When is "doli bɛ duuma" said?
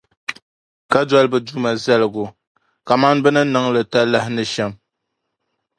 1.07-1.69